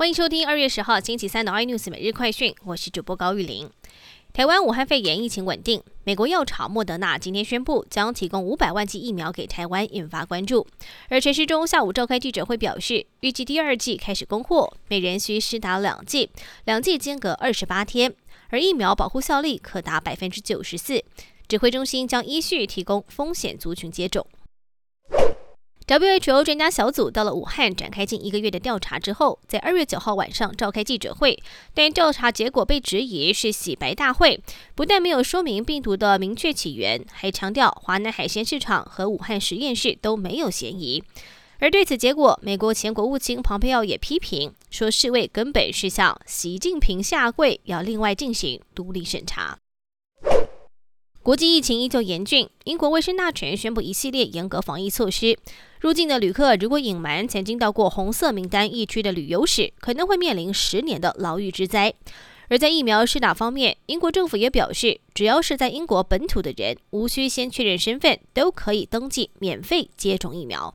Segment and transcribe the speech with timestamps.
[0.00, 3.68] 欢迎收听二月十号星期三的 iNews 每日快讯，我是主播高玉玲。
[4.32, 10.66] 台湾武汉肺炎疫情稳定，美国药厂莫德纳今天宣布将提供五百万剂疫苗给台湾，引发关注。
[11.10, 16.30] 而陈时中下午召开记者会表示，预计第二季开始供货，每人需施打两剂，
[16.64, 18.14] 两剂间隔二十八天，
[18.48, 21.04] 而疫苗保护效力可达百分之九十四。
[21.46, 24.26] 指挥中心将依序提供风险族群接种。
[25.90, 31.36] WHO 专家小组到了武汉展开近一个月的调查之后，在二月九号晚上召开记者会，
[31.74, 34.40] 但调查结果被质疑是洗白大会，
[34.76, 41.02] 不但没有说明病毒的明确起源，还强调华南海鲜市场和武汉实验室都没有嫌疑。
[41.58, 49.58] 而对此结果，美国前国务卿蓬佩奥也批评说，世卫根本是向习近平下跪，要另外进行独立审查。
[51.22, 55.36] 国际疫情依旧严峻，英国卫生大臣宣布一系列严格防疫措施。
[55.78, 61.92] 入境的旅客如果隐瞒曾经到过红色名单疫区的旅游史，可能会面临十年的牢狱之灾。
[62.48, 70.72] 而在疫苗施打方面，英国政府也表示，只要是在英国本土的人，无需先确认身份，都可以登记免费接种疫苗。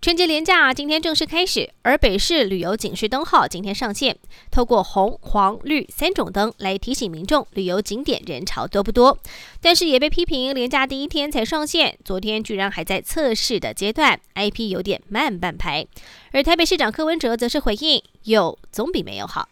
[0.00, 4.16] 春节连假今天正式开始，而北市旅游警示灯号今天上线，
[4.52, 9.18] 透过红、黄、绿三种灯来提醒民众旅游景点人潮多不多。
[9.60, 15.84] 但是也被批评连假第一天才上线，昨天居然还在测试的阶段，IP 有点慢半拍。
[16.30, 19.48] 而台北市长柯文哲则是回应：有总比没有好。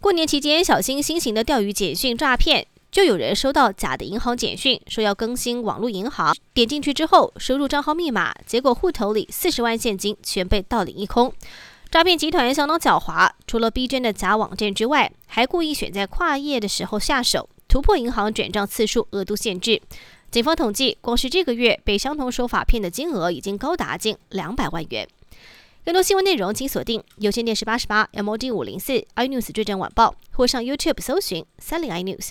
[0.00, 2.66] 过年期间小心新型的钓鱼简讯诈骗。
[2.90, 11.32] 就有人收到假的银行简讯，说要更新网络银行，点进去之后输入账号密码，结果户头里四十万现金全被盗领一空。
[11.90, 19.80] 诈骗集团相当狡猾，除了逼真的假网站之外，还故意选在跨页的时候下手，突破银行转账次数额度限制。
[20.30, 25.06] 警方统计，光是这个月被相同手法骗的金额已经高达近两百万元。
[25.84, 32.30] 更多新闻内容请锁定有线电视八十八 MOD 五零四 iNews 追证晚报，或上 YouTube 搜寻三零 iNews。